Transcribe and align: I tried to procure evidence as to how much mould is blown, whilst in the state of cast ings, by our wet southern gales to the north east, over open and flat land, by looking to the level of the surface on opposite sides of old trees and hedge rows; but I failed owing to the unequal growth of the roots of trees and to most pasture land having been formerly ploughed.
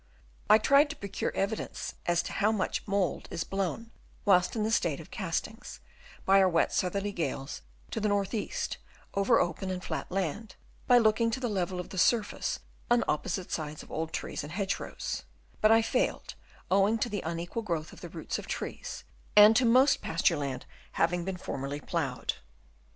I 0.49 0.57
tried 0.57 0.89
to 0.89 0.95
procure 0.95 1.31
evidence 1.35 1.93
as 2.07 2.23
to 2.23 2.31
how 2.33 2.51
much 2.51 2.87
mould 2.87 3.27
is 3.29 3.43
blown, 3.43 3.91
whilst 4.25 4.55
in 4.55 4.63
the 4.63 4.71
state 4.71 4.99
of 4.99 5.11
cast 5.11 5.47
ings, 5.47 5.79
by 6.25 6.39
our 6.39 6.49
wet 6.49 6.73
southern 6.73 7.11
gales 7.11 7.61
to 7.91 7.99
the 7.99 8.07
north 8.07 8.33
east, 8.33 8.79
over 9.13 9.39
open 9.39 9.69
and 9.69 9.83
flat 9.83 10.11
land, 10.11 10.55
by 10.87 10.97
looking 10.97 11.29
to 11.29 11.39
the 11.39 11.47
level 11.47 11.79
of 11.79 11.89
the 11.89 11.99
surface 11.99 12.61
on 12.89 13.03
opposite 13.07 13.51
sides 13.51 13.83
of 13.83 13.91
old 13.91 14.11
trees 14.11 14.41
and 14.43 14.53
hedge 14.53 14.79
rows; 14.79 15.21
but 15.61 15.71
I 15.71 15.83
failed 15.83 16.33
owing 16.71 16.97
to 16.97 17.07
the 17.07 17.21
unequal 17.21 17.61
growth 17.61 17.93
of 17.93 18.01
the 18.01 18.09
roots 18.09 18.39
of 18.39 18.47
trees 18.47 19.03
and 19.35 19.55
to 19.55 19.65
most 19.65 20.01
pasture 20.01 20.37
land 20.37 20.65
having 20.93 21.25
been 21.25 21.37
formerly 21.37 21.79
ploughed. 21.79 22.33